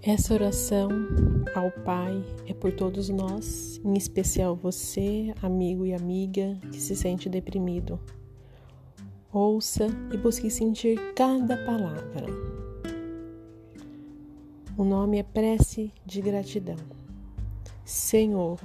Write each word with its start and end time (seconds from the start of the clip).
Essa 0.00 0.32
oração 0.32 0.90
ao 1.56 1.72
Pai 1.72 2.24
é 2.46 2.54
por 2.54 2.70
todos 2.70 3.08
nós, 3.08 3.80
em 3.84 3.94
especial 3.94 4.54
você, 4.54 5.34
amigo 5.42 5.84
e 5.84 5.92
amiga 5.92 6.56
que 6.70 6.80
se 6.80 6.94
sente 6.94 7.28
deprimido. 7.28 7.98
Ouça 9.32 9.88
e 10.12 10.16
busque 10.16 10.50
sentir 10.50 11.14
cada 11.14 11.56
palavra. 11.66 12.26
O 14.76 14.84
nome 14.84 15.18
é 15.18 15.24
prece 15.24 15.92
de 16.06 16.20
gratidão. 16.20 16.78
Senhor, 17.84 18.60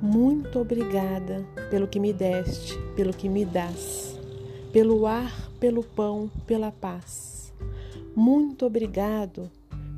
muito 0.00 0.60
obrigada 0.60 1.44
pelo 1.70 1.88
que 1.88 1.98
me 1.98 2.12
deste, 2.12 2.78
pelo 2.94 3.12
que 3.12 3.28
me 3.28 3.44
dás, 3.44 4.16
pelo 4.72 5.06
ar, 5.08 5.50
pelo 5.58 5.82
pão, 5.82 6.30
pela 6.46 6.70
paz. 6.70 7.52
Muito 8.14 8.64
obrigado 8.64 9.50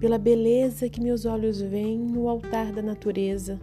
pela 0.05 0.19
beleza 0.19 0.87
que 0.87 1.01
meus 1.01 1.25
olhos 1.25 1.63
veem 1.63 1.99
no 1.99 2.29
altar 2.29 2.71
da 2.71 2.83
natureza, 2.83 3.59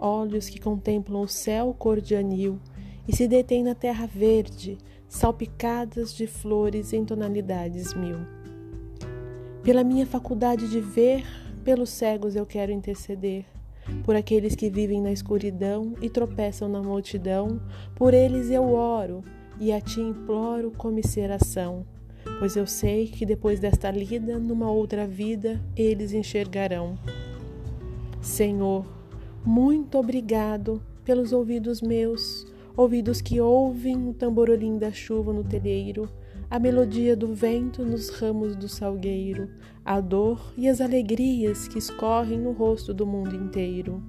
olhos 0.00 0.48
que 0.48 0.58
contemplam 0.58 1.20
o 1.20 1.28
céu 1.28 1.76
cor 1.78 2.00
de 2.00 2.16
anil 2.16 2.58
e 3.06 3.14
se 3.14 3.28
detêm 3.28 3.62
na 3.62 3.74
terra 3.74 4.06
verde, 4.06 4.78
salpicadas 5.06 6.14
de 6.14 6.26
flores 6.26 6.94
em 6.94 7.04
tonalidades 7.04 7.92
mil. 7.92 8.16
Pela 9.62 9.84
minha 9.84 10.06
faculdade 10.06 10.70
de 10.70 10.80
ver, 10.80 11.22
pelos 11.62 11.90
cegos 11.90 12.34
eu 12.34 12.46
quero 12.46 12.72
interceder. 12.72 13.44
Por 14.04 14.16
aqueles 14.16 14.56
que 14.56 14.70
vivem 14.70 15.02
na 15.02 15.12
escuridão 15.12 15.92
e 16.00 16.08
tropeçam 16.08 16.66
na 16.66 16.82
multidão, 16.82 17.60
por 17.94 18.14
eles 18.14 18.48
eu 18.48 18.72
oro 18.72 19.22
e 19.60 19.70
a 19.70 19.82
ti 19.82 20.00
imploro 20.00 20.70
comisseração 20.70 21.84
pois 22.38 22.56
eu 22.56 22.66
sei 22.66 23.06
que 23.06 23.24
depois 23.24 23.60
desta 23.60 23.90
lida, 23.90 24.38
numa 24.38 24.70
outra 24.70 25.06
vida, 25.06 25.60
eles 25.76 26.12
enxergarão. 26.12 26.98
Senhor, 28.20 28.86
muito 29.44 29.98
obrigado 29.98 30.82
pelos 31.04 31.32
ouvidos 31.32 31.82
meus, 31.82 32.46
ouvidos 32.76 33.20
que 33.20 33.40
ouvem 33.40 34.08
o 34.08 34.14
tamborolim 34.14 34.78
da 34.78 34.90
chuva 34.90 35.32
no 35.32 35.44
telheiro, 35.44 36.08
a 36.50 36.58
melodia 36.58 37.16
do 37.16 37.34
vento 37.34 37.84
nos 37.84 38.08
ramos 38.10 38.56
do 38.56 38.68
salgueiro, 38.68 39.50
a 39.84 40.00
dor 40.00 40.52
e 40.56 40.68
as 40.68 40.80
alegrias 40.80 41.68
que 41.68 41.78
escorrem 41.78 42.38
no 42.38 42.52
rosto 42.52 42.94
do 42.94 43.06
mundo 43.06 43.34
inteiro. 43.34 44.02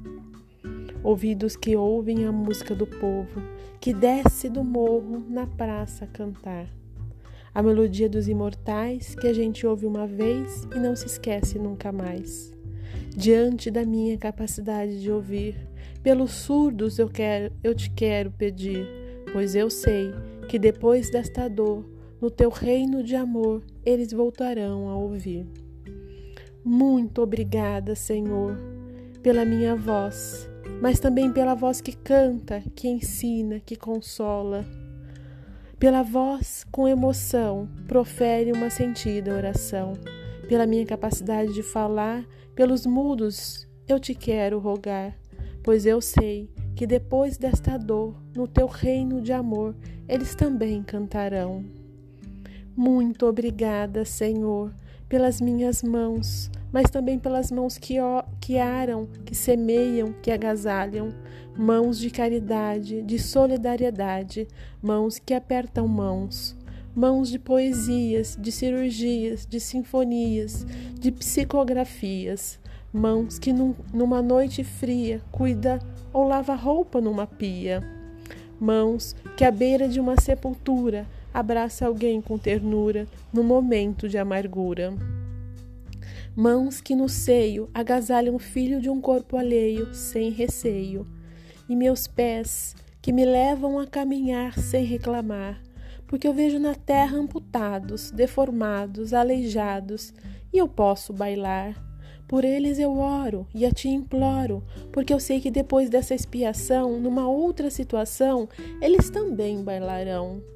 Ouvidos 1.03 1.55
que 1.55 1.75
ouvem 1.75 2.25
a 2.25 2.31
música 2.31 2.73
do 2.73 2.87
povo, 2.87 3.41
que 3.79 3.93
desce 3.93 4.49
do 4.49 4.63
morro 4.63 5.23
na 5.29 5.45
praça 5.45 6.05
a 6.05 6.07
cantar 6.07 6.67
a 7.55 7.63
melodia 7.63 8.09
dos 8.09 8.27
imortais 8.27 9.15
que 9.15 9.27
a 9.27 9.33
gente 9.33 9.65
ouve 9.65 9.85
uma 9.85 10.05
vez 10.05 10.67
e 10.75 10.77
não 10.77 10.93
se 10.93 11.05
esquece 11.05 11.57
nunca 11.57 11.89
mais. 11.89 12.53
Diante 13.15 13.71
da 13.71 13.85
minha 13.85 14.17
capacidade 14.17 15.01
de 15.01 15.09
ouvir, 15.09 15.55
pelos 16.03 16.31
surdos 16.31 16.99
eu 16.99 17.07
quero, 17.07 17.53
eu 17.63 17.73
te 17.73 17.89
quero 17.89 18.29
pedir, 18.29 18.85
pois 19.31 19.55
eu 19.55 19.69
sei 19.69 20.11
que 20.49 20.59
depois 20.59 21.09
desta 21.09 21.47
dor, 21.47 21.89
no 22.19 22.29
teu 22.29 22.49
reino 22.49 23.01
de 23.01 23.15
amor, 23.15 23.63
eles 23.85 24.11
voltarão 24.11 24.89
a 24.89 24.97
ouvir. 24.97 25.47
Muito 26.61 27.21
obrigada, 27.21 27.95
Senhor, 27.95 28.57
pela 29.23 29.45
minha 29.45 29.77
voz, 29.77 30.49
mas 30.81 30.99
também 30.99 31.31
pela 31.31 31.55
voz 31.55 31.79
que 31.79 31.95
canta, 31.95 32.61
que 32.75 32.89
ensina, 32.89 33.61
que 33.61 33.77
consola 33.77 34.65
pela 35.85 36.01
voz, 36.01 36.65
com 36.71 36.87
emoção, 36.87 37.69
profere 37.87 38.51
uma 38.51 38.71
sentida 38.71 39.35
oração. 39.35 39.93
Pela 40.49 40.65
minha 40.65 40.83
capacidade 40.83 41.53
de 41.53 41.61
falar, 41.61 42.25
pelos 42.55 42.87
mudos, 42.87 43.67
eu 43.87 43.99
te 43.99 44.15
quero 44.15 44.57
rogar, 44.57 45.15
pois 45.63 45.85
eu 45.85 46.01
sei 46.01 46.49
que 46.75 46.87
depois 46.87 47.37
desta 47.37 47.77
dor, 47.77 48.19
no 48.35 48.47
teu 48.47 48.65
reino 48.65 49.21
de 49.21 49.31
amor, 49.31 49.75
eles 50.09 50.33
também 50.33 50.81
cantarão. 50.81 51.63
Muito 52.75 53.27
obrigada, 53.27 54.03
Senhor, 54.05 54.73
pelas 55.07 55.39
minhas 55.39 55.83
mãos, 55.83 56.49
mas 56.71 56.89
também 56.89 57.17
pelas 57.17 57.51
mãos 57.51 57.77
que, 57.77 57.95
que 58.39 58.57
aram, 58.57 59.07
que 59.25 59.35
semeiam, 59.35 60.13
que 60.21 60.31
agasalham, 60.31 61.13
mãos 61.57 61.97
de 61.97 62.09
caridade, 62.09 63.01
de 63.01 63.17
solidariedade, 63.17 64.47
mãos 64.81 65.19
que 65.19 65.33
apertam 65.33 65.87
mãos, 65.87 66.55
mãos 66.95 67.29
de 67.29 67.37
poesias, 67.37 68.37
de 68.39 68.51
cirurgias, 68.51 69.45
de 69.45 69.59
sinfonias, 69.59 70.65
de 70.99 71.11
psicografias, 71.11 72.59
mãos 72.91 73.37
que 73.37 73.51
num, 73.51 73.75
numa 73.93 74.21
noite 74.21 74.63
fria 74.63 75.21
cuida 75.31 75.79
ou 76.11 76.27
lava 76.27 76.55
roupa 76.55 77.01
numa 77.01 77.27
pia, 77.27 77.83
mãos 78.59 79.15
que 79.35 79.43
à 79.43 79.51
beira 79.51 79.87
de 79.87 79.99
uma 79.99 80.19
sepultura 80.19 81.05
abraça 81.35 81.85
alguém 81.85 82.21
com 82.21 82.37
ternura 82.37 83.05
no 83.33 83.43
momento 83.43 84.07
de 84.07 84.17
amargura. 84.17 84.93
Mãos 86.33 86.79
que 86.79 86.95
no 86.95 87.09
seio 87.09 87.69
agasalham 87.73 88.35
o 88.35 88.39
filho 88.39 88.79
de 88.79 88.89
um 88.89 89.01
corpo 89.01 89.35
alheio, 89.35 89.93
sem 89.93 90.31
receio. 90.31 91.05
E 91.67 91.75
meus 91.75 92.07
pés 92.07 92.73
que 93.01 93.11
me 93.11 93.25
levam 93.25 93.77
a 93.77 93.85
caminhar 93.85 94.57
sem 94.57 94.85
reclamar, 94.85 95.61
porque 96.07 96.25
eu 96.25 96.33
vejo 96.33 96.57
na 96.57 96.73
terra 96.73 97.17
amputados, 97.17 98.11
deformados, 98.11 99.13
aleijados, 99.13 100.13
e 100.53 100.57
eu 100.57 100.69
posso 100.69 101.11
bailar. 101.11 101.75
Por 102.29 102.45
eles 102.45 102.79
eu 102.79 102.97
oro 102.97 103.45
e 103.53 103.65
a 103.65 103.71
ti 103.71 103.89
imploro, 103.89 104.63
porque 104.89 105.13
eu 105.13 105.19
sei 105.19 105.41
que 105.41 105.51
depois 105.51 105.89
dessa 105.89 106.15
expiação, 106.15 106.97
numa 106.97 107.27
outra 107.27 107.69
situação, 107.69 108.47
eles 108.81 109.09
também 109.09 109.61
bailarão. 109.61 110.54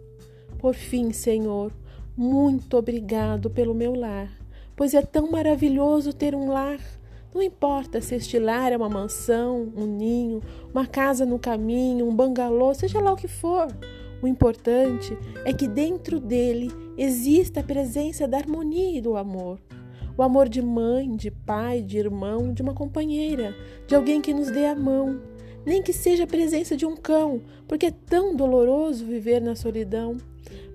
Por 0.59 0.75
fim, 0.75 1.13
Senhor, 1.13 1.71
muito 2.17 2.75
obrigado 2.75 3.49
pelo 3.49 3.73
meu 3.73 3.95
lar, 3.95 4.29
pois 4.75 4.93
é 4.93 5.01
tão 5.01 5.31
maravilhoso 5.31 6.11
ter 6.11 6.35
um 6.35 6.51
lar. 6.51 6.81
Não 7.33 7.41
importa 7.41 8.01
se 8.01 8.15
este 8.15 8.37
lar 8.37 8.73
é 8.73 8.75
uma 8.75 8.89
mansão, 8.89 9.71
um 9.73 9.85
ninho, 9.85 10.41
uma 10.73 10.85
casa 10.85 11.25
no 11.25 11.39
caminho, 11.39 12.05
um 12.05 12.13
bangalô, 12.13 12.73
seja 12.73 12.99
lá 12.99 13.13
o 13.13 13.15
que 13.15 13.29
for. 13.29 13.67
O 14.21 14.27
importante 14.27 15.17
é 15.45 15.53
que 15.53 15.65
dentro 15.65 16.19
dele 16.19 16.69
exista 16.97 17.61
a 17.61 17.63
presença 17.63 18.27
da 18.27 18.37
harmonia 18.37 18.97
e 18.97 19.01
do 19.01 19.15
amor. 19.15 19.61
O 20.17 20.21
amor 20.21 20.49
de 20.49 20.61
mãe, 20.61 21.15
de 21.15 21.31
pai, 21.31 21.81
de 21.81 21.97
irmão, 21.97 22.51
de 22.51 22.61
uma 22.61 22.73
companheira, 22.73 23.55
de 23.87 23.95
alguém 23.95 24.19
que 24.19 24.33
nos 24.33 24.51
dê 24.51 24.65
a 24.65 24.75
mão. 24.75 25.21
Nem 25.65 25.81
que 25.81 25.93
seja 25.93 26.23
a 26.23 26.27
presença 26.27 26.75
de 26.75 26.85
um 26.85 26.95
cão, 26.95 27.41
porque 27.67 27.87
é 27.87 27.91
tão 27.91 28.35
doloroso 28.35 29.05
viver 29.05 29.41
na 29.41 29.55
solidão. 29.55 30.17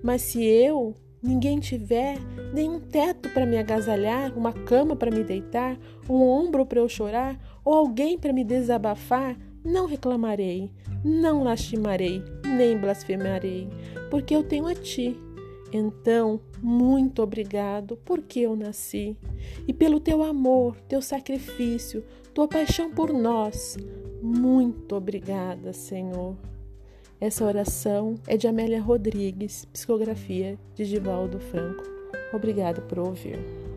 Mas 0.03 0.21
se 0.21 0.43
eu, 0.43 0.93
ninguém 1.21 1.59
tiver, 1.59 2.17
nenhum 2.53 2.79
teto 2.79 3.29
para 3.29 3.45
me 3.45 3.57
agasalhar, 3.57 4.37
uma 4.37 4.53
cama 4.53 4.95
para 4.95 5.11
me 5.11 5.23
deitar, 5.23 5.77
um 6.07 6.21
ombro 6.21 6.65
para 6.65 6.79
eu 6.79 6.87
chorar, 6.87 7.37
ou 7.63 7.73
alguém 7.73 8.17
para 8.17 8.31
me 8.31 8.43
desabafar, 8.43 9.35
não 9.63 9.87
reclamarei, 9.87 10.71
não 11.03 11.43
lastimarei, 11.43 12.23
nem 12.45 12.77
blasfemarei, 12.77 13.67
porque 14.11 14.35
eu 14.35 14.43
tenho 14.43 14.67
a 14.67 14.75
ti. 14.75 15.19
Então, 15.77 16.39
muito 16.61 17.21
obrigado 17.21 17.97
porque 18.05 18.39
eu 18.39 18.55
nasci 18.55 19.17
e 19.67 19.73
pelo 19.73 19.99
teu 19.99 20.23
amor, 20.23 20.79
teu 20.87 21.01
sacrifício, 21.01 22.01
tua 22.33 22.47
paixão 22.47 22.89
por 22.89 23.11
nós. 23.11 23.75
Muito 24.21 24.95
obrigada, 24.95 25.73
Senhor. 25.73 26.37
Essa 27.19 27.43
oração 27.43 28.15
é 28.25 28.37
de 28.37 28.47
Amélia 28.47 28.81
Rodrigues, 28.81 29.65
psicografia 29.65 30.57
de 30.75 30.87
Divaldo 30.87 31.41
Franco. 31.41 31.83
Obrigado 32.31 32.81
por 32.83 32.99
ouvir. 32.99 33.74